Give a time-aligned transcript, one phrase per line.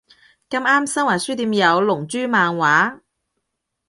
[0.49, 3.01] 咁啱新華書店有龍珠漫畫